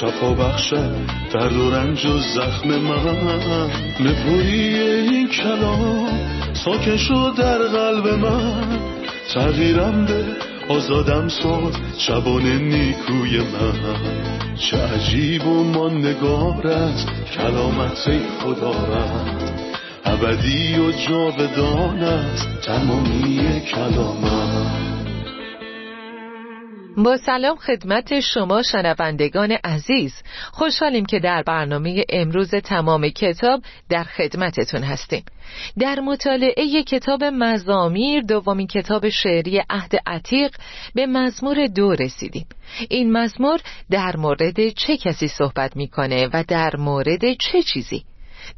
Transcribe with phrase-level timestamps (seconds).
[0.00, 0.94] شفا بخشد
[1.32, 3.70] درد و رنج و زخم من.
[4.00, 6.08] نپویی این کلام
[6.52, 8.78] ساکن شد در قلب من.
[9.34, 10.24] تغییرم به
[10.68, 14.56] آزادم ساز شبان نیکوی من.
[14.56, 19.52] چه عجیب و ماندگار است کلامت خدا رد
[20.04, 24.93] ابدی و جاودان است تمامی کلامت.
[26.96, 30.14] با سلام خدمت شما شنوندگان عزیز.
[30.52, 35.24] خوشحالیم که در برنامه امروز تمام کتاب در خدمتتون هستیم.
[35.78, 40.56] در مطالعه کتاب مزامیر دومین کتاب شعری عهد عتیق
[40.94, 42.46] به مزمور دو رسیدیم.
[42.88, 48.04] این مزمور در مورد چه کسی صحبت می‌کنه و در مورد چه چیزی؟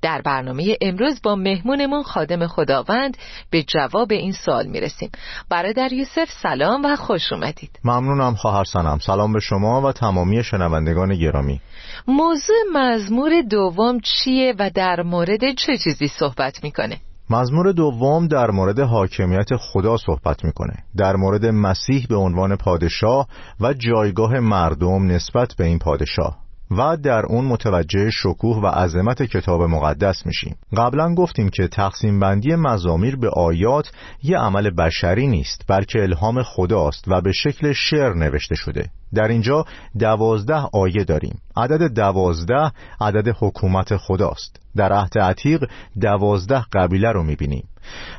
[0.02, 3.16] در برنامه امروز با مهمونمون خادم خداوند
[3.50, 5.10] به جواب این سوال می‌رسیم.
[5.50, 7.70] برادر یوسف سلام و خوش اومدید.
[7.84, 8.98] ممنونم خواهر سنم.
[8.98, 11.60] سلام به شما و تمامی شنوندگان گرامی.
[12.08, 16.96] موضوع مزمور دوم چیه و در مورد چه چیزی صحبت می‌کنه؟
[17.30, 20.74] مزمور دوم در مورد حاکمیت خدا صحبت می‌کنه.
[20.96, 23.28] در مورد مسیح به عنوان پادشاه
[23.60, 26.45] و جایگاه مردم نسبت به این پادشاه.
[26.70, 30.56] و در اون متوجه شکوه و عظمت کتاب مقدس میشیم.
[30.77, 37.05] قبلا گفتیم که تقسیم بندی مزامیر به آیات یه عمل بشری نیست بلکه الهام خداست
[37.09, 38.91] و به شکل شعر نوشته شده.
[39.14, 39.64] در اینجا
[39.98, 41.39] دوازده آیه داریم.
[41.56, 44.61] عدد دوازده عدد حکومت خداست.
[44.77, 45.64] در عهد عتیق
[46.00, 47.69] دوازده قبیله رو می‌بینیم.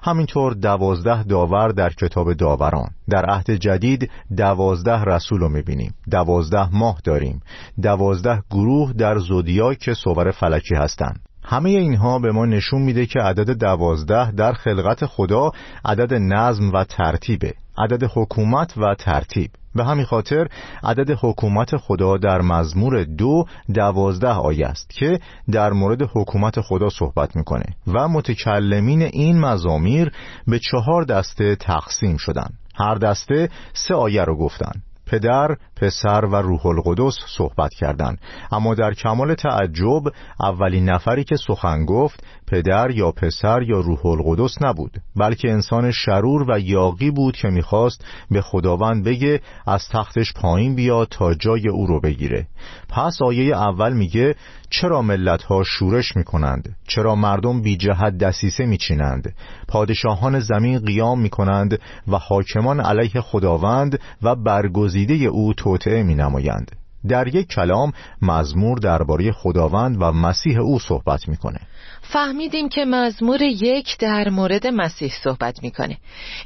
[0.04, 2.90] همینطور دوازده داور در کتاب داوران.
[3.10, 5.94] در عهد جدید دوازده رسول رو می‌بینیم.
[6.12, 7.42] دوازده ماه داریم.
[7.82, 11.20] دوازده گروه در زودیاک صور فلکی هستند.
[11.44, 15.52] همه اینها به ما نشون میده که عدد دوازده در خلقت خدا
[15.86, 17.54] عدد نظم و ترتیبه.
[17.78, 19.52] عدد حکومت و ترتیب.
[19.76, 20.48] به همین خاطر
[20.84, 25.20] عدد حکومت خدا در مزمور دو دوازده آیه است که
[25.52, 30.12] در مورد حکومت خدا صحبت می‌کنه و متکلمین این مزامیر
[30.48, 34.72] به چهار دسته تقسیم شدن هر دسته سه آیه رو گفتن
[35.08, 38.22] پدر، پسر و روح القدس صحبت کردند.
[38.52, 40.02] اما در کمال تعجب
[40.40, 46.52] اولین نفری که سخن گفت پدر یا پسر یا روح القدس نبود بلکه انسان شرور
[46.52, 51.88] و یاقی بود که می‌خواست به خداوند بگه از تختش پایین بیاد تا جای او
[51.88, 52.48] رو بگیره.
[52.90, 54.36] پس آیه اول میگه
[54.70, 59.36] چرا ملت ها شورش می‌کنند؟ چرا مردم بی جهت دسیسه میچینند؟
[59.68, 66.72] پادشاهان زمین قیام می‌کنند و حاکمان علیه خداوند و برگزیده او توطعه مینمایند.
[67.08, 67.92] در یک کلام
[68.22, 71.60] مزمور درباره خداوند و مسیح او صحبت می‌کنه.
[72.02, 75.98] فهمیدیم که مزمور یک در مورد مسیح صحبت می‌کنه.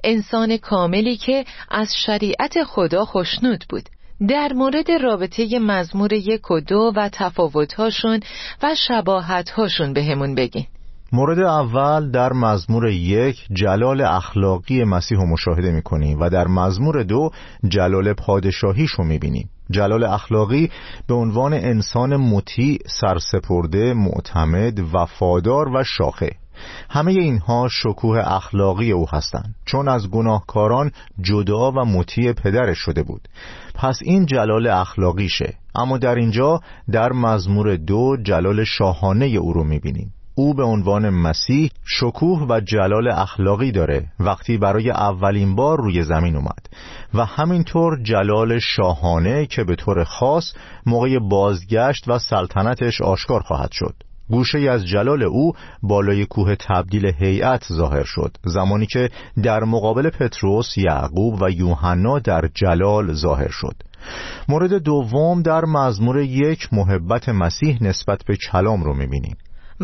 [0.03, 3.89] انسان کاملی که از شریعت خدا خوشنود بود.
[4.27, 8.19] در مورد رابطه مزمور یک و دو و تفاوتهاشون
[8.63, 10.65] و شباهتهاشون به همون بگین.
[11.13, 17.31] مورد اول در مزمور یک جلال اخلاقی مسیح رو مشاهده می‌کنیم و در مزمور دو
[17.67, 19.49] جلال پادشاهیش رو می‌بینیم.
[19.71, 20.71] جلال اخلاقی
[21.07, 26.29] به عنوان انسان مطیع سرسپرده معتمد وفادار و شاخه.
[26.89, 29.55] همه اینها شکوه اخلاقی او هستند.
[29.65, 33.27] چون از گناهکاران جدا و مطیع پدرش شده بود.
[33.75, 36.59] پس این جلال اخلاقیشه اما در اینجا
[36.91, 40.13] در مزمور دو جلال شاهانه او رو می‌بینیم.
[40.35, 46.35] او به عنوان مسیح شکوه و جلال اخلاقی داره وقتی برای اولین بار روی زمین
[46.35, 46.69] اومد
[47.13, 50.53] و همینطور جلال شاهانه که به طور خاص
[50.85, 53.95] موقع بازگشت و سلطنتش آشکار خواهد شد.
[54.29, 59.09] گوشه از جلال او بالای کوه تبدیل هیئت ظاهر شد زمانی که
[59.43, 63.75] در مقابل پتروس، یعقوب و یوحنا در جلال ظاهر شد.
[64.49, 69.37] مورد دوم در مزمور یک محبت مسیح نسبت به کلام رو می‌بینیم.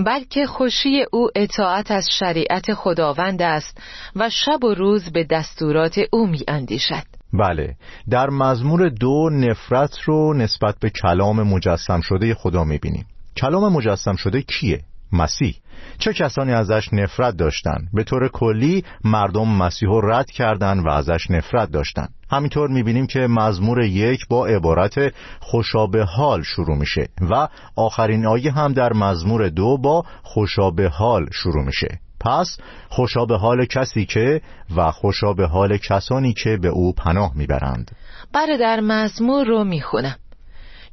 [0.06, 3.82] بلکه خوشی او اطاعت از شریعت خداوند است
[4.16, 7.04] و شب و روز به دستورات او می اندیشد
[7.34, 7.76] بله
[8.10, 13.06] در مزمور دو نفرت رو نسبت به کلام مجسم شده خدا می بینیم
[13.38, 14.82] کلام مجسم شده کیه؟
[15.14, 15.56] مسیح.
[16.00, 21.32] چه کسانی ازش نفرت داشتند به طور کلی مردم مسیح رو رد کردند و ازش
[21.32, 28.26] نفرت داشتند همینطور می‌بینیم که مزمور یک با عبارت خوشابه حال شروع میشه و آخرین
[28.26, 32.00] آیه هم در مزمور دو با خوشابه حال شروع میشه.
[32.20, 32.58] پس
[32.90, 34.42] خوشا به حال کسی که
[34.76, 37.92] و خوشا به حال کسانی که به او پناه می‌برند.
[38.34, 40.16] در مزمور رو می‌خونم.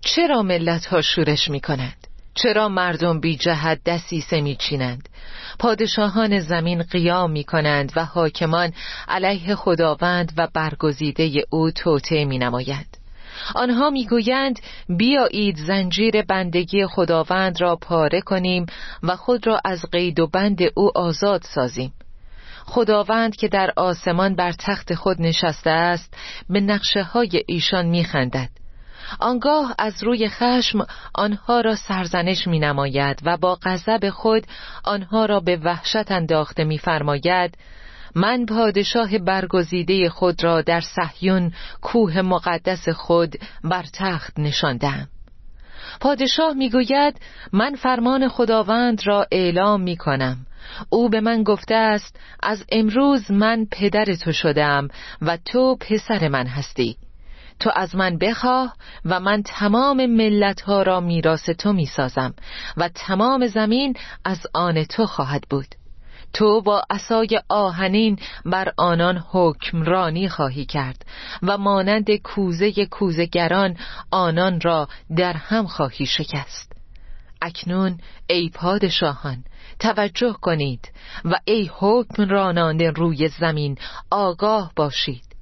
[0.01, 5.09] چرا ملت ها شورش می‌کنند؟ چرا مردم بی جهت دسیسه میچینند؟
[5.59, 8.73] پادشاهان زمین قیام می‌کنند و حاکمان
[9.09, 12.97] علیه خداوند و برگزیده او توته می نمایند
[13.55, 18.67] آنها می‌گویند بیایید زنجیر بندگی خداوند را پاره کنیم
[19.03, 21.93] و خود را از قید و بند او آزاد سازیم.
[22.67, 26.15] خداوند که در آسمان بر تخت خود نشسته است
[26.51, 28.49] به نقشه های ایشان میخندد.
[29.21, 34.47] آنگاه از روی خشم آنها را سرزنش می نماید و با غضب خود
[34.85, 37.59] آنها را به وحشت انداخته میفرماید
[38.15, 41.53] من پادشاه برگزیده خود را در صهیون
[41.83, 45.09] کوه مقدس خود بر تخت نشاندم.
[46.01, 47.21] پادشاه می‌گوید
[47.53, 50.47] من فرمان خداوند را اعلام می کنم
[50.91, 54.89] او به من گفته است از امروز من پدر تو شدم
[55.23, 56.97] و تو پسر من هستی.
[57.61, 58.75] تو از من بخواه
[59.05, 62.35] و من تمام ملت ها را میراث تو می‌سازم
[62.77, 65.75] و تمام زمین از آن تو خواهد بود.
[66.33, 71.07] تو با اسای آهنین بر آنان حکمرانی خواهی کرد
[71.43, 73.77] و مانند کوزه کوزگران
[74.11, 76.73] آنان را در هم خواهی شکست.
[77.43, 79.45] اکنون ای پادشاهان
[79.79, 80.93] توجه کنید
[81.25, 83.79] و ای حکمرانان روی زمین
[84.11, 85.34] آگاه باشید.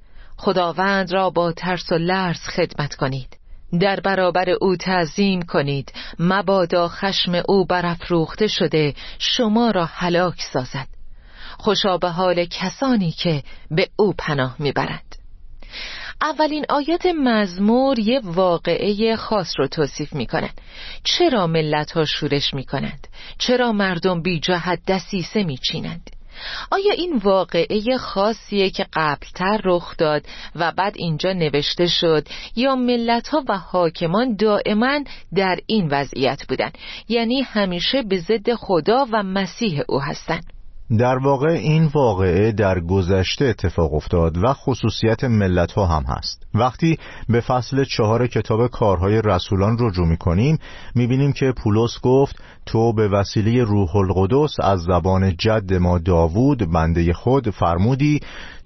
[0.43, 3.37] خداوند را با ترس و لرز خدمت کنید.
[3.81, 5.93] در برابر او تعظیم کنید.
[6.19, 10.87] مبادا خشم او برافروخته شده شما را هلاک سازد.
[11.57, 15.15] خوشا به حال کسانی که به او پناه می‌برند.
[16.21, 20.61] اولین آیات مزمور یه واقعه خاص رو توصیف می‌کنند
[21.03, 23.07] چرا ملت ها شورش می‌کنند؟
[23.37, 26.09] چرا مردم بی جهت دسیسه میچینند؟
[26.71, 30.25] آیا این واقعه خاصیه که قبلتر رخ داد
[30.55, 34.99] و بعد اینجا نوشته شد؟ یا ملت ها و حاکمان دائما
[35.35, 36.71] در این وضعیت بودن؟
[37.09, 40.52] یعنی همیشه به ضد خدا و مسیح او هستند
[40.89, 46.45] در واقع این واقعه در گذشته اتفاق افتاد و خصوصیت ملت ها هم هست.
[46.53, 46.97] وقتی
[47.29, 50.57] به فصل چهار کتاب کارهای رسولان رجوع می کنیم
[50.95, 56.71] می بینیم که پولس گفت تو به وسیله روح القدس از زبان جد ما داوود
[56.71, 58.19] بنده خود فرمودی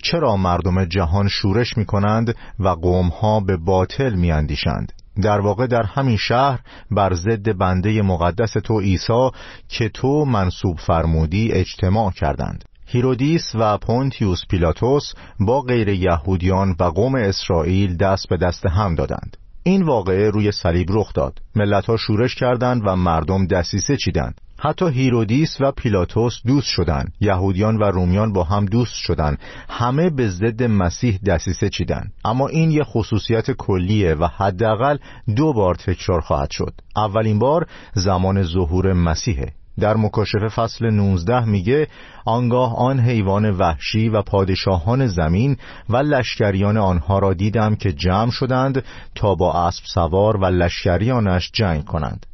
[0.03, 4.91] چرا مردم جهان شورش می کنند و قوم ها به باطل می اندیشند
[5.21, 6.59] در واقع در همین شهر
[6.91, 9.29] بر ضد بنده مقدس تو عیسی
[9.67, 12.63] که تو منصوب فرمودی اجتماع کردند.
[12.85, 19.37] هیرودیس و پونتیوس پیلاتوس با غیر یهودیان و قوم اسرائیل دست به دست هم دادند.
[19.63, 21.39] این واقعه روی صلیب رخ داد.
[21.55, 24.41] ملتها شورش کردند و مردم دسیسه چیدند.
[24.59, 27.13] حتی هیرودیس و پیلاتوس دوست شدند.
[27.21, 29.39] یهودیان و رومیان با هم دوست شدند.
[29.69, 34.97] همه به ضد مسیح دسیسه چیدن اما این یه خصوصیت کلیه و حداقل
[35.35, 36.73] دو بار تکرار خواهد شد.
[36.95, 41.87] اولین بار زمان ظهور مسیحه در مکاشفه فصل 19 میگه
[42.25, 45.57] آنگاه آن حیوان وحشی و پادشاهان زمین
[45.89, 48.83] و لشکریان آنها را دیدم که جمع شدند
[49.15, 52.25] تا با اسب سوار و لشکریانش جنگ کنند.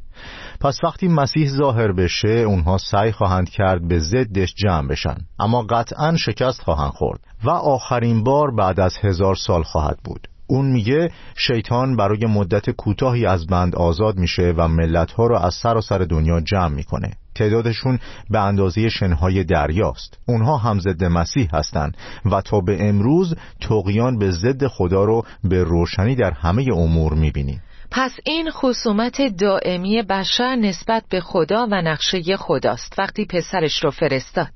[0.64, 5.16] پس وقتی مسیح ظاهر بشه اونها سعی خواهند کرد به ضدش جمع بشن.
[5.38, 10.28] اما قطعا شکست خواهند خورد و آخرین بار بعد از هزار سال خواهد بود.
[10.46, 15.98] اون میگه شیطان برای مدت کوتاهی از بند آزاد میشه و ملتها رو از سراسر
[15.98, 17.12] سر دنیا جمع می‌کنه.
[17.34, 17.98] تعدادشون
[18.30, 20.18] به اندازه شنهای دریاست.
[20.26, 25.64] اونها هم ضد مسیح هستند و تا به امروز تقیان به ضد خدا رو به
[25.64, 27.60] روشنی در همه امور می‌بینیم.
[27.96, 34.50] پس این خصومت دائمی بشر نسبت به خدا و نقشه خداست وقتی پسرش رو فرستاد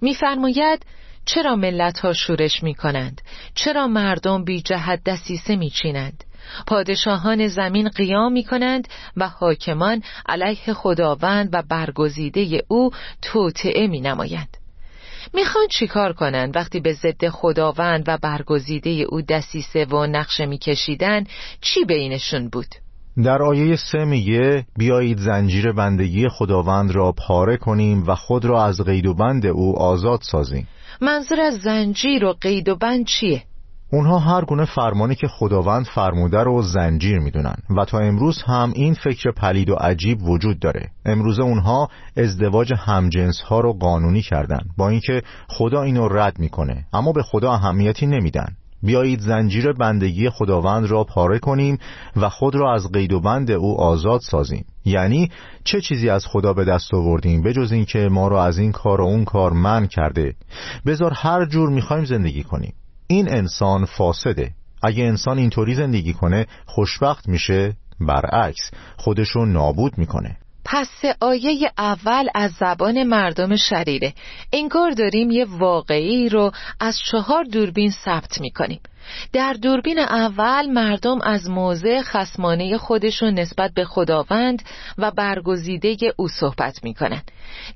[0.00, 0.86] میفرماید
[1.24, 3.20] چرا ملت ها شورش می کنند؟
[3.54, 6.24] چرا مردم بی جهت دسیسه می چینند؟
[6.66, 12.90] پادشاهان زمین قیام می کنند و حاکمان علیه خداوند و برگزیده او
[13.22, 14.56] توطعه می نمایند
[15.34, 21.24] می‌خوان چیکار کنند وقتی به ضد خداوند و برگزیده او دسیسه و نقشه میکشیدن
[21.60, 22.66] چی بینشون بود؟
[23.24, 28.80] در آیه سه میگه بیایید زنجیر بندگی خداوند را پاره کنیم و خود را از
[28.80, 30.68] قید و بند او آزاد سازیم
[31.00, 33.42] منظور از زنجیر و قید و بند چیه؟
[33.94, 38.94] اونها هر گونه فرمانی که خداوند فرموده رو زنجیر می‌دونن و تا امروز هم این
[38.94, 40.90] فکر پلید و عجیب وجود داره.
[41.06, 47.12] امروز اونها ازدواج همجنس ها رو قانونی کردن با اینکه خدا اینو رد می‌کنه اما
[47.12, 48.48] به خدا اهمیتی نمیدن.
[48.82, 51.78] بیایید زنجیر بندگی خداوند را پاره کنیم
[52.16, 54.64] و خود را از قید و بند او آزاد سازیم.
[54.84, 55.30] یعنی
[55.64, 59.04] چه چیزی از خدا به دست آوردیم بجز اینکه ما را از این کار و
[59.04, 60.34] اون کار من کرده؟
[60.86, 62.74] بذار هر جور می‌خوایم زندگی کنیم.
[63.06, 64.50] این انسان فاسده.
[64.82, 70.38] اگه انسان اینطوری زندگی کنه خوشبخت میشه برعکس خودشو نابود می‌کنه.
[70.64, 70.88] پس
[71.20, 74.14] آیه اول از زبان مردم شریره.
[74.52, 78.80] انگار داریم یه واقعی رو از چهار دوربین ثبت می‌کنیم.
[79.32, 84.62] در دوربین اول مردم از موضع خسمانه خودشون نسبت به خداوند
[84.98, 87.22] و برگزیده او صحبت می‌کنن.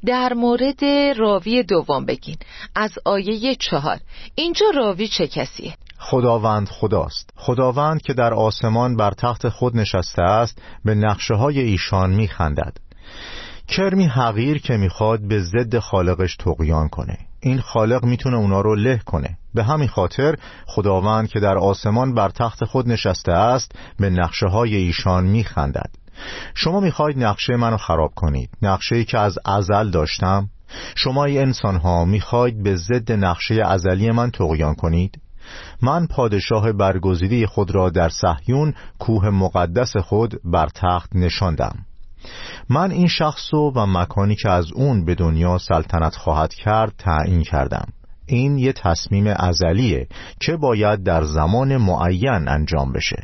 [0.07, 0.85] در مورد
[1.17, 2.37] راوی دوم بگین.
[2.75, 3.99] از آیه چهار.
[4.35, 7.31] اینجا راوی چه کسیه؟ خداوند خداست.
[7.37, 12.77] خداوند که در آسمان بر تخت خود نشسته است به نقشه های ایشان میخندد.
[13.69, 17.19] کرمی حقیر که می‌خواد به ضد خالقش تقیان کنه.
[17.41, 19.39] این خالق می‌تونه اونا رو له کنه.
[19.55, 20.35] به همین خاطر
[20.67, 25.91] خداوند که در آسمان بر تخت خود نشسته است به نقشه های ایشان میخندد.
[26.55, 28.51] شما می‌خواید نقشه منو خراب کنید.
[28.63, 30.51] نقشه ای که از ازل داشتم.
[30.95, 35.21] شما ای انسان ها می‌خواید به ضد نقشه ازلی من تقیان کنید؟
[35.83, 41.75] من پادشاه برگزیده خود را در صهیون کوه مقدس خود بر تخت نشاندم.
[42.69, 47.89] من این شخص و مکانی که از اون به دنیا سلطنت خواهد کرد تعیین کردم.
[48.27, 50.07] این یه تصمیم ازلیه
[50.41, 53.23] که باید در زمان معین انجام بشه.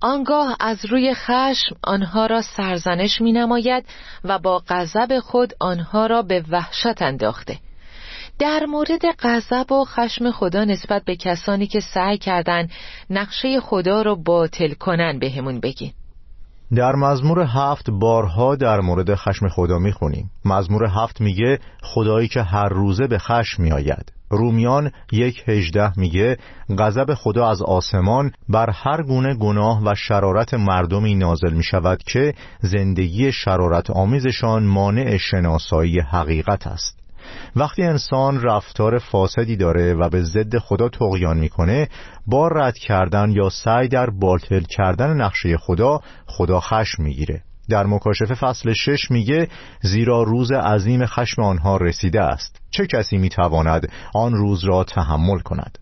[0.00, 3.84] آنگاه از روی خشم آنها را سرزنش می نماید
[4.24, 7.58] و با غضب خود آنها را به وحشت انداخته.
[8.38, 12.70] در مورد غضب و خشم خدا نسبت به کسانی که سعی کردند
[13.10, 15.92] نقشه خدا را باطل کنن بهمون بگین.
[16.74, 20.30] در مزمور هفت بارها در مورد خشم خدا می‌خونیم.
[20.44, 24.12] مزمور هفت میگه خدایی که هر روزه به خشم میآید.
[24.30, 26.38] رومیان یک هجده میگه
[26.78, 32.34] غضب خدا از آسمان بر هر گونه گناه و شرارت مردمی نازل می شود که
[32.60, 37.03] زندگی شرارت آمیزشان مانع شناسایی حقیقت است.
[37.56, 41.88] وقتی انسان رفتار فاسدی داره و به ضد خدا تقیان می‌کنه
[42.26, 47.42] با رد کردن یا سعی در باطل کردن نقشه خدا خدا خشم می‌گیره.
[47.68, 49.48] در مکاشفه فصل شش میگه
[49.82, 52.60] زیرا روز عظیم خشم آنها رسیده است.
[52.70, 55.78] چه کسی می‌تواند آن روز را تحمل کند؟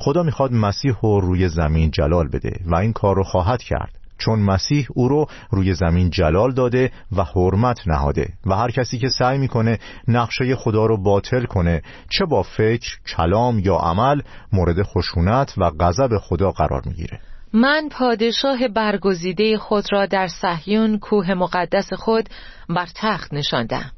[0.00, 4.01] خدا می‌خواد مسیح رو روی زمین جلال بده و این کار رو خواهد کرد.
[4.24, 9.08] چون مسیح او رو روی زمین جلال داده و حرمت نهاده و هر کسی که
[9.08, 14.20] سعی می‌کنه نقشه خدا رو باطل کنه چه با فکر، کلام یا عمل
[14.52, 17.20] مورد خشونت و غضب خدا قرار می‌گیره.
[17.52, 22.28] من پادشاه برگزیده خود را در صهیون کوه مقدس خود
[22.68, 23.92] بر تخت نشاندم.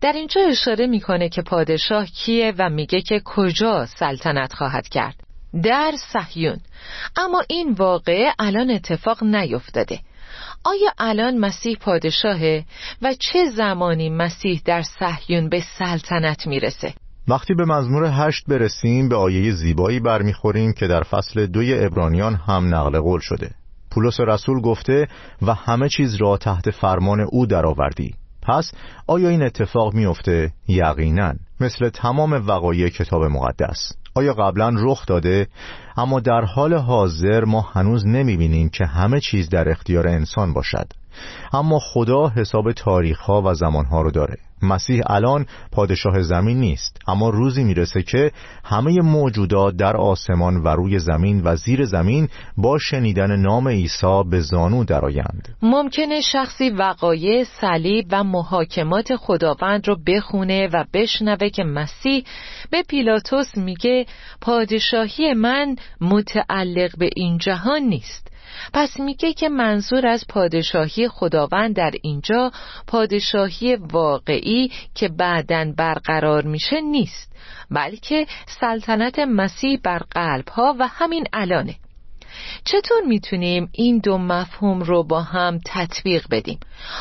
[0.00, 5.21] در اینجا اشاره می‌کنه که پادشاه کیه و میگه که کجا سلطنت خواهد کرد.
[5.62, 6.58] در صهیون.
[7.16, 10.00] اما این واقعه الان اتفاق نیفتاده.
[10.64, 12.64] آیا الان مسیح پادشاهه
[13.02, 16.94] و چه زمانی مسیح در صهیون به سلطنت می‌رسه؟
[17.28, 22.74] وقتی به مزمور هشت برسیم به آیه زیبایی برمیخوریم که در فصل دوی ابرانیان هم
[22.74, 23.50] نقل قول شده.
[23.90, 25.08] پولس رسول گفته
[25.42, 28.14] و همه چیز را تحت فرمان او درآوردی.
[28.42, 28.72] پس
[29.06, 31.34] آیا این اتفاق میفته؟ یقینا.
[31.60, 33.92] مثل تمام وقایع کتاب مقدس.
[34.14, 35.48] آیا قبلا رخ داده؟
[35.96, 40.92] اما در حال حاضر ما هنوز نمی‌بینیم که همه چیز در اختیار انسان باشد.
[41.52, 44.36] اما خدا حساب تاریخ ها و زمان ها رو داره.
[44.62, 46.98] مسیح الان پادشاه زمین نیست.
[47.08, 48.30] اما روزی می‌رسه که
[48.64, 54.40] همه موجودات در آسمان و روی زمین و زیر زمین با شنیدن نام عیسی به
[54.40, 55.56] زانو درآیند.
[55.62, 62.24] ممکنه شخصی وقایع صلیب و محاکمات خداوند رو بخونه و بشنوه که مسیح
[62.70, 64.06] به پیلاتوس میگه
[64.40, 68.31] پادشاهی من متعلق به این جهان نیست.
[68.72, 72.52] پس میگه که منظور از پادشاهی خداوند در اینجا
[72.86, 77.32] پادشاهی واقعی که بعدن برقرار میشه نیست
[77.70, 78.26] بلکه
[78.60, 81.74] سلطنت مسیح بر قلب ها و همین الانه.
[82.64, 86.58] چطور می‌تونیم این دو مفهوم رو با هم تطبیق بدیم؟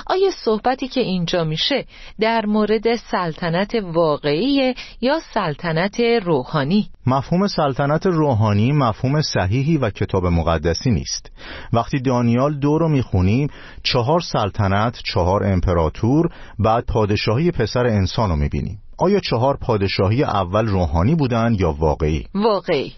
[0.08, 1.86] آیا صحبتی که اینجا میشه
[2.20, 10.92] در مورد سلطنت واقعی یا سلطنت روحانی؟ مفهوم سلطنت روحانی مفهوم صحیحی و کتاب مقدسی
[10.92, 11.32] نیست
[11.74, 13.48] وقتی دانیال دو رو می‌خونیم
[13.84, 21.15] چهار سلطنت، چهار امپراتور بعد پادشاهی پسر انسان رو می‌بینیم آیا چهار پادشاهی اول روحانی
[21.15, 22.93] بودند یا واقعی؟ واقعی.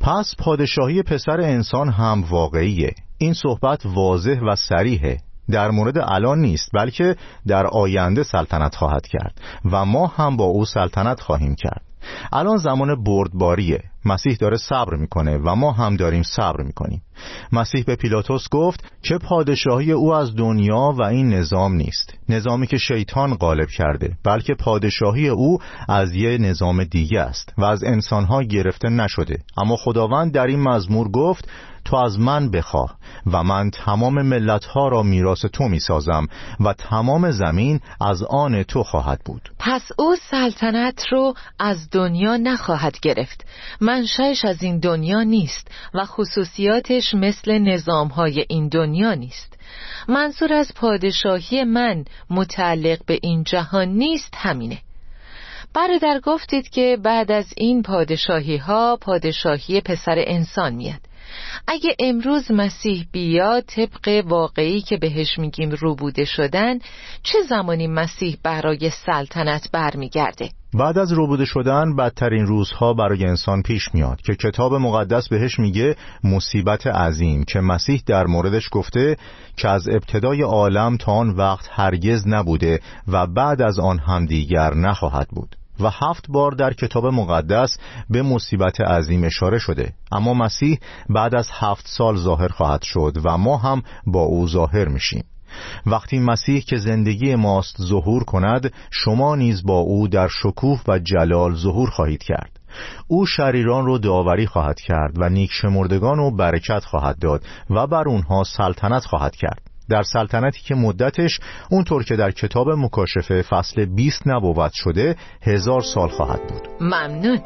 [0.00, 2.94] پس پادشاهی پسر انسان هم واقعیه.
[3.18, 5.18] این صحبت واضح و سریحه
[5.50, 7.16] در مورد الان نیست بلکه
[7.46, 9.40] در آینده سلطنت خواهد کرد
[9.72, 11.89] و ما هم با او سلطنت خواهیم کرد.
[12.32, 13.82] الان زمان بردباریه.
[14.04, 17.02] مسیح داره صبر می‌کنه و ما هم داریم صبر می‌کنیم.
[17.52, 22.14] مسیح به پیلاتوس گفت که پادشاهی او از دنیا و این نظام نیست.
[22.28, 27.84] نظامی که شیطان غالب کرده بلکه پادشاهی او از یه نظام دیگه است و از
[27.84, 29.38] انسانها گرفته نشده.
[29.56, 31.48] اما خداوند در این مزمور گفت
[31.84, 32.96] تو از من بخواه
[33.26, 36.26] و من تمام ملتها را میراث تو می‌سازم
[36.60, 39.50] و تمام زمین از آن تو خواهد بود.
[39.58, 43.46] پس او سلطنت رو از دنیا نخواهد گرفت.
[43.80, 49.58] منشأش از این دنیا نیست و خصوصیاتش مثل نظامهای این دنیا نیست.
[50.08, 54.78] منظور از پادشاهی من متعلق به این جهان نیست همینه.
[55.74, 61.00] برادر گفتید که بعد از این پادشاهی ها پادشاهی پسر انسان میاد.
[61.68, 66.78] اگه امروز مسیح بیاد طبق واقعی که بهش میگیم روبوده شدن
[67.22, 73.94] چه زمانی مسیح برای سلطنت برمیگرده؟ بعد از روبوده شدن بدترین روزها برای انسان پیش
[73.94, 79.16] میاد که کتاب مقدس بهش میگه مصیبت عظیم که مسیح در موردش گفته
[79.56, 84.74] که از ابتدای عالم تا آن وقت هرگز نبوده و بعد از آن هم دیگر
[84.74, 87.78] نخواهد بود و هفت بار در کتاب مقدس
[88.10, 89.92] به مصیبت عظیم اشاره شده.
[90.12, 94.88] اما مسیح بعد از هفت سال ظاهر خواهد شد و ما هم با او ظاهر
[94.88, 95.24] میشیم.
[95.86, 101.54] وقتی مسیح که زندگی ماست ظهور کند شما نیز با او در شکوه و جلال
[101.54, 102.60] ظهور خواهید کرد.
[103.08, 108.08] او شریران رو داوری خواهد کرد و نیک شمردگان و برکت خواهد داد و بر
[108.08, 109.69] اونها سلطنت خواهد کرد.
[109.90, 116.08] در سلطنتی که مدتش اونطور که در کتاب مکاشفه فصل 20 نبوت شده هزار سال
[116.08, 116.68] خواهد بود.
[116.80, 117.40] ممنون.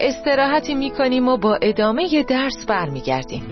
[0.00, 3.42] استراحتی می‌کنیم و با ادامه درس برمیگردیم.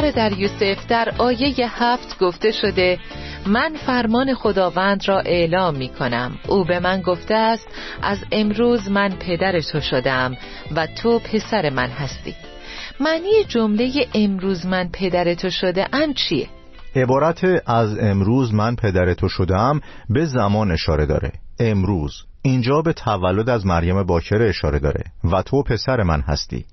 [0.00, 2.98] در یوسف در آیه هفت گفته شده
[3.46, 6.38] من فرمان خداوند را اعلام می کنم.
[6.48, 7.68] او به من گفته است
[8.02, 10.36] از امروز من پدر تو شدم
[10.76, 12.34] و تو پسر من هستی.
[13.00, 16.48] معنی جمله امروز من پدر تو شده ام چیه؟
[16.96, 21.32] عبارت از امروز من پدر تو شدم به زمان اشاره داره.
[21.60, 22.29] امروز.
[22.42, 26.64] اینجا به تولد از مریم باکره اشاره داره و تو پسر من هستی.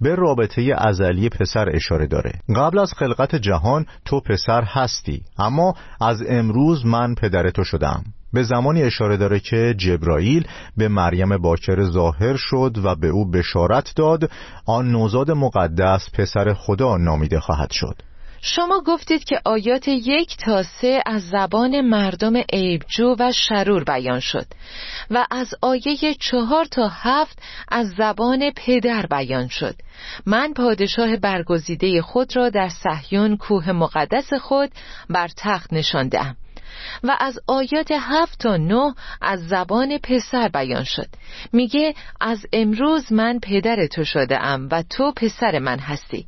[0.00, 2.32] به رابطه ازلی پسر اشاره داره.
[2.56, 8.04] قبل از خلقت جهان تو پسر هستی اما از امروز من پدر تو شدم.
[8.32, 13.92] به زمانی اشاره داره که جبرائیل به مریم باکر ظاهر شد و به او بشارت
[13.96, 14.30] داد
[14.66, 18.02] آن نوزاد مقدس پسر خدا نامیده خواهد شد.
[18.40, 24.46] شما گفتید که آیات یک تا سه از زبان مردم عیبجو و شرور بیان شد
[25.10, 29.74] و از آیه چهار تا هفت از زبان پدر بیان شد.
[30.26, 34.70] من پادشاه برگزیده خود را در صهیون کوه مقدس خود
[35.10, 36.36] بر تخت نشاندم
[37.02, 41.08] و از آیات هفت تا نه از زبان پسر بیان شد.
[41.52, 46.26] میگه از امروز من پدر تو شده ام و تو پسر من هستی.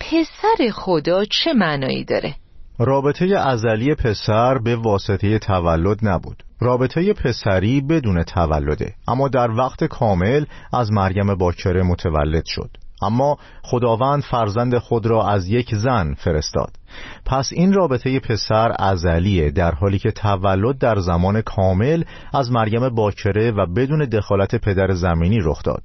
[0.00, 2.34] پسر خدا چه معنایی داره؟
[2.78, 10.44] رابطه ازلی پسر به واسطه تولد نبود رابطه پسری بدون تولده اما در وقت کامل
[10.72, 12.70] از مریم باکره متولد شد
[13.02, 16.70] اما خداوند فرزند خود را از یک زن فرستاد.
[17.26, 23.50] پس این رابطه پسر ازلیه در حالی که تولد در زمان کامل از مریم باکره
[23.50, 25.82] و بدون دخالت پدر زمینی رخ داد.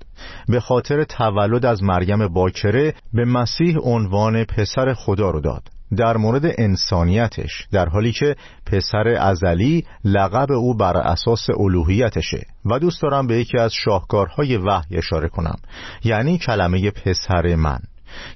[0.47, 5.76] به خاطر تولد از مریم باکره به مسیح عنوان پسر خدا رو داد.
[5.95, 12.45] در مورد انسانیتش در حالی که پسر ازلی لقب او بر اساس الوهیتشه.
[12.65, 15.55] و دوست دارم به یکی از شاهکارهای وحی اشاره کنم.
[16.03, 17.79] یعنی کلمه پسر من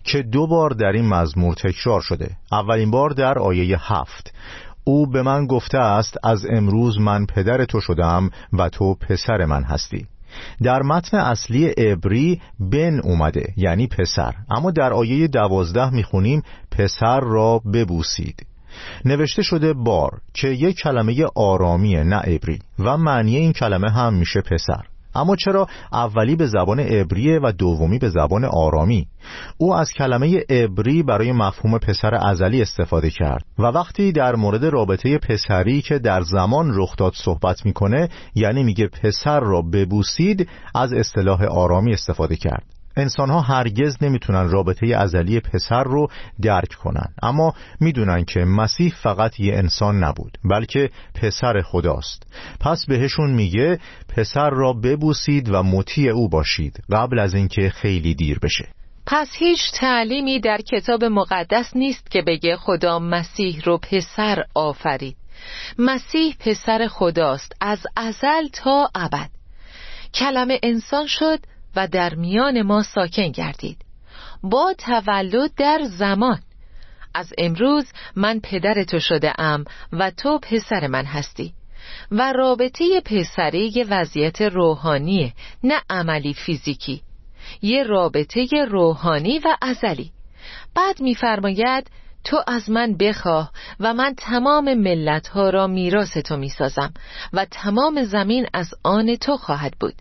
[0.04, 2.30] که دو بار در این مزمور تکرار شده.
[2.52, 4.34] اولین بار در آیه هفت.
[4.84, 9.64] او به من گفته است از امروز من پدر تو شدم و تو پسر من
[9.64, 10.08] هستی.
[10.64, 14.34] در متن اصلی عبری بن اومده یعنی پسر.
[14.50, 16.42] اما در آیه دوازده می‌خونیم
[16.72, 18.46] پسر را ببوسید.
[19.06, 22.60] نوشته شده بار که یک کلمه آرامی نه عبری.
[22.80, 24.91] و معنی این کلمه هم میشه پسر.
[25.16, 29.08] اما چرا اولی به زبان عبریه و دومی به زبان آرامی؟
[29.58, 35.18] او از کلمه عبری برای مفهوم پسر ازلی استفاده کرد و وقتی در مورد رابطه
[35.18, 41.44] پسری که در زمان رخ داد صحبت می‌کنه یعنی میگه پسر را ببوسید از اصطلاح
[41.44, 42.81] آرامی استفاده کرد.
[42.98, 46.08] انسان ها هرگز نمی‌تونن رابطه ازلی پسر رو
[46.42, 47.14] درک کنن.
[47.24, 50.90] اما می‌دونن که مسیح فقط یه انسان نبود بلکه
[51.22, 52.24] پسر خداست.
[52.60, 53.80] پس بهشون میگه
[54.18, 58.68] پسر را ببوسید و مطیع او باشید قبل از اینکه خیلی دیر بشه.
[59.06, 65.16] پس هیچ تعلیمی در کتاب مقدس نیست که بگه خدا مسیح رو پسر آفرید.
[65.80, 69.30] مسیح پسر خداست از ازل تا ابد.
[70.14, 71.40] کلمه انسان شد
[71.76, 73.78] و در میان ما ساکن گردید.
[74.44, 76.40] با تولد در زمان.
[77.14, 81.54] از امروز من پدر تو شده ام و تو پسر من هستی.
[82.12, 87.02] و رابطه پسری یه وضعیت روحانیه نه عملی فیزیکی.
[87.62, 90.12] یه رابطه روحانی و ازلی.
[90.76, 91.92] بعد میفرماید
[92.24, 96.94] تو از من بخواه و من تمام ملت ها را میراث تو می‌سازم
[97.34, 99.94] و تمام زمین از آن تو خواهد بود.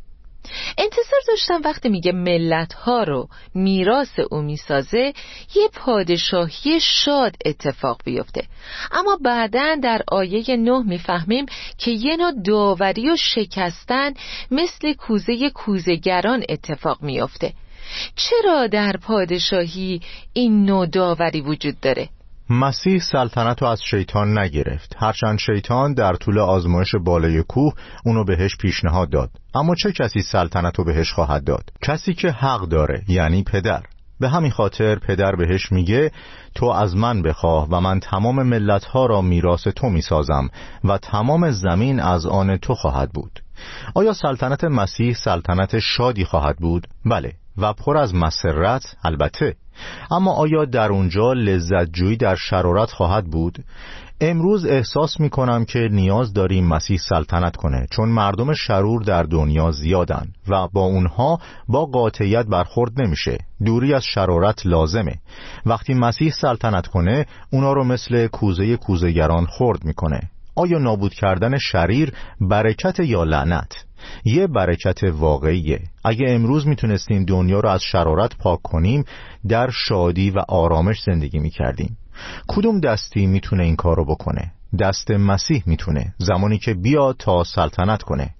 [0.78, 5.12] انتظار داشتم وقتی میگه ملت ها رو میراث او می‌سازه
[5.54, 8.44] یه پادشاهی شاد اتفاق بیفته
[8.92, 11.46] اما بعدا در آیه نه می‌فهمیم
[11.78, 14.12] که یه نوع داوری و شکستن
[14.50, 17.52] مثل کوزه کوزگران اتفاق میفته
[18.16, 20.00] چرا در پادشاهی
[20.32, 22.08] این نوع داوری وجود داره؟
[22.50, 24.96] مسیح سلطنت رو از شیطان نگرفت.
[24.98, 27.72] هرچند شیطان در طول آزمایش بالای کوه
[28.04, 29.30] اونو بهش پیشنهاد داد.
[29.54, 33.82] اما چه کسی سلطنت رو بهش خواهد داد؟ کسی که حق داره یعنی پدر.
[34.20, 36.12] به همین خاطر پدر بهش میگه
[36.54, 40.48] تو از من بخواه و من تمام ملتها را میراث تو می‌سازم
[40.84, 43.40] و تمام زمین از آن تو خواهد بود.
[43.94, 47.32] آیا سلطنت مسیح سلطنت شادی خواهد بود؟ بله.
[47.60, 49.56] و پر از مسرت البته.
[50.10, 53.64] اما آیا در اونجا لذت جویی در شرارت خواهد بود؟
[54.20, 59.70] امروز احساس می کنم که نیاز داریم مسیح سلطنت کنه چون مردم شرور در دنیا
[59.70, 63.38] زیادن و با اونها با قاطعیت برخورد نمیشه.
[63.64, 65.14] دوری از شرارت لازمه.
[65.66, 70.20] وقتی مسیح سلطنت کنه اونا رو مثل کوزه کوزهگران خورد می‌کنه.
[70.54, 73.72] آیا نابود کردن شریر برکت یا لعنت؟
[74.24, 75.80] یه برکت واقعیه.
[76.04, 79.04] اگه امروز می‌تونستیم دنیا رو از شرارت پاک کنیم
[79.48, 81.96] در شادی و آرامش زندگی می‌کردیم.
[82.48, 88.02] کدوم دستی می‌تونه این کار رو بکنه؟ دست مسیح می‌تونه زمانی که بیا تا سلطنت
[88.02, 88.34] کنه.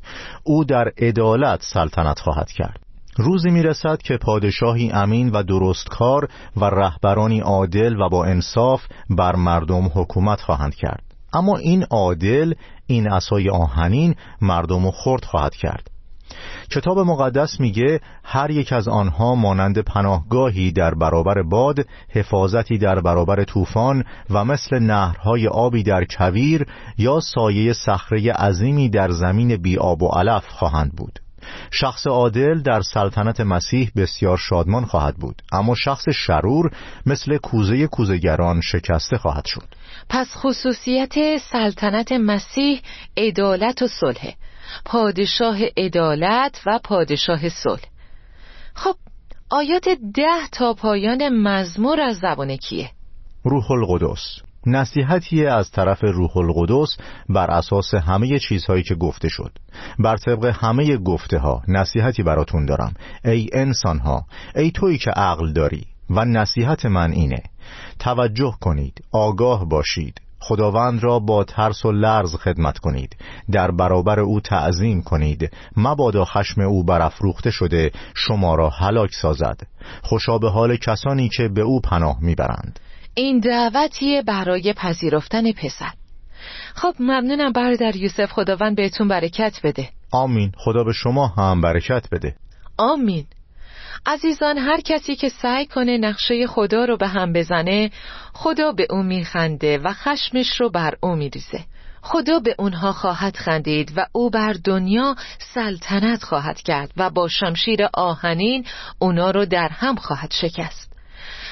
[0.44, 2.81] او در عدالت سلطنت خواهد کرد.
[3.16, 9.90] روزی می‌رسد که پادشاهی امین و درستکار و رهبرانی عادل و با انصاف بر مردم
[9.94, 11.10] حکومت خواهند کرد.
[11.33, 12.55] اما این عادل
[12.87, 15.90] این اسای آهنین مردم و خرد خواهد کرد.
[16.71, 23.45] کتاب مقدس میگه هر یک از آنها مانند پناهگاهی در برابر باد حفاظتی در برابر
[23.45, 26.66] طوفان و مثل نهرهای آبی در کویر
[26.99, 31.19] یا سایه صخره عظیمی در زمین بی آب و علف خواهند بود.
[31.71, 36.71] شخص عادل در سلطنت مسیح بسیار شادمان خواهد بود اما شخص شرور
[37.07, 39.66] مثل کوزه کوزگران شکسته خواهد شد.
[40.11, 42.81] پس خصوصیت سلطنت مسیح
[43.16, 44.35] عدالت و صلح.
[44.85, 47.83] پادشاه عدالت و پادشاه صلح.
[48.75, 48.94] خب
[49.51, 52.90] آیات ده تا پایان مزمور از زبان کیه؟
[53.44, 54.40] روح القدس.
[54.66, 56.96] نصیحتی از طرف روح القدس
[57.29, 59.53] بر اساس همه چیزهایی که گفته شد.
[59.99, 62.94] بر طبق همه گفته ها نصیحتی براتون دارم.
[63.25, 65.89] ای انسان ها ای تویی که عقل داری.
[66.11, 67.42] و نصیحت من اینه.
[67.99, 70.20] توجه کنید آگاه باشید.
[70.40, 73.16] خداوند را با ترس و لرز خدمت کنید.
[73.53, 75.51] در برابر او تعظیم کنید.
[75.77, 79.61] مبادا خشم او برافروخته شده شما را هلاک سازد.
[80.03, 82.81] خوشا به حال کسانی که به او پناه می‌برند.
[83.14, 85.92] این دعوتیه برای پذیرفتن پسر.
[86.75, 88.33] خب ممنونم برادر یوسف.
[88.33, 89.88] خداوند بهتون برکت بده.
[90.12, 90.53] آمین.
[90.57, 92.35] خدا به شما هم برکت بده.
[92.79, 93.27] آمین.
[94.07, 97.90] عزیزان هر کسی که سعی کنه نقشه خدا رو به هم بزنه
[98.33, 101.64] خدا به او میخنده و خشمش رو بر او میریزه.
[102.03, 105.16] خدا به اونها خواهد خندید و او بر دنیا
[105.55, 108.66] سلطنت خواهد کرد و با شمشیر آهنین
[108.98, 110.90] اونا رو در هم خواهد شکست.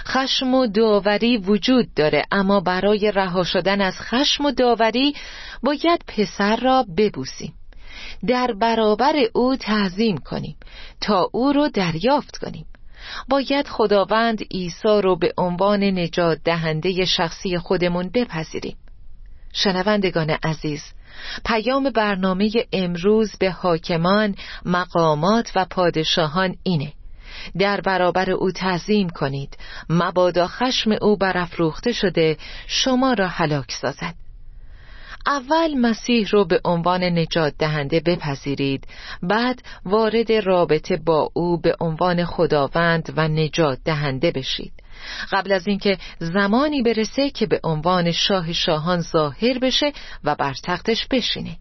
[0.06, 5.14] خشم و داوری وجود داره اما برای رها شدن از خشم و داوری
[5.62, 7.54] باید پسر را ببوسیم.
[8.26, 10.56] در برابر او تعظیم کنیم
[11.00, 12.66] تا او رو دریافت کنیم.
[13.28, 18.76] باید خداوند عیسی رو به عنوان نجات دهنده شخصی خودمون بپذیریم.
[19.52, 20.82] شنوندگان عزیز
[21.44, 24.34] پیام برنامه امروز به حاکمان،
[24.64, 26.92] مقامات و پادشاهان اینه.
[27.58, 29.56] در برابر او تعظیم کنید.
[29.88, 34.27] مبادا خشم او برافروخته شده شما را هلاک سازد.
[35.26, 38.86] اول مسیح رو به عنوان نجات دهنده بپذیرید
[39.22, 44.72] بعد وارد رابطه با او به عنوان خداوند و نجات دهنده بشید.
[45.32, 49.92] قبل از اینکه زمانی برسه که به عنوان شاه شاهان ظاهر بشه
[50.24, 51.56] و بر تختش بشینه.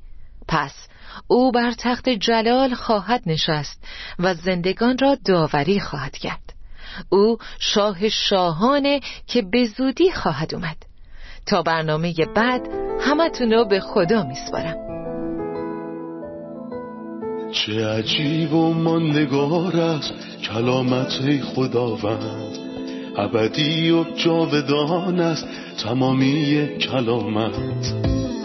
[0.47, 0.87] پس
[1.27, 3.83] او بر تخت جلال خواهد نشست
[4.19, 6.53] و زندگان را داوری خواهد کرد.
[7.09, 10.86] او شاه شاهانه که به زودی خواهد اومد.
[11.47, 12.61] تا برنامه بعد
[12.99, 14.87] همتون رو به خدا میسپارم.
[17.51, 22.57] چه عجیب و ماندگار است کلامت خداوند.
[23.17, 25.47] ابدی و جاودان است
[25.83, 27.55] تمامی کلامت.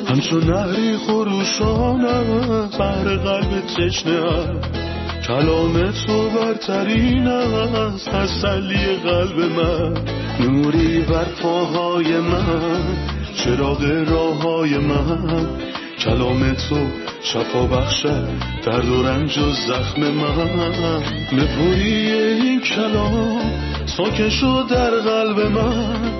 [0.06, 4.20] همچون نهری خروشان است بر قلب تشنه
[5.26, 10.21] کلام تو برترین است تسلی قلب من.
[10.40, 12.82] نوری بر پاهای من
[13.44, 15.46] چراغ راه های من.
[15.98, 16.86] کلام تو
[17.22, 18.28] شفا بخشد
[18.64, 21.02] درد و رنج و زخم من.
[21.32, 23.40] نپوری این کلام
[23.86, 26.12] ساکن شد در قلب من.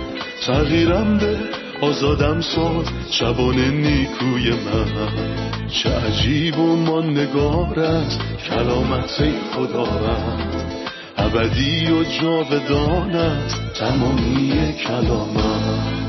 [0.46, 1.36] تغییرم به
[1.80, 5.08] آزادم ساز شبان نیکوی من.
[5.68, 9.22] چه عجیب و ماندگار است کلامت
[9.54, 10.81] خدا رد
[11.22, 16.01] ابدی و جاودان است تمامی کلامت